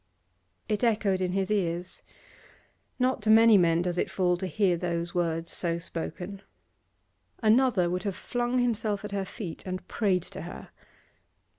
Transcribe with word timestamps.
It 0.67 0.83
echoed 0.83 1.21
in 1.21 1.33
his 1.33 1.51
ears; 1.51 2.01
not 2.97 3.21
to 3.21 3.29
many 3.29 3.55
men 3.55 3.83
does 3.83 3.99
it 3.99 4.09
fall 4.09 4.35
to 4.37 4.47
hear 4.47 4.75
those 4.75 5.13
words 5.13 5.51
so 5.51 5.77
spoken. 5.77 6.41
Another 7.43 7.87
would 7.87 8.01
have 8.01 8.15
flung 8.15 8.57
himself 8.57 9.05
at 9.05 9.11
her 9.11 9.25
feet 9.25 9.61
and 9.67 9.87
prayed 9.87 10.23
to 10.23 10.41
her. 10.41 10.69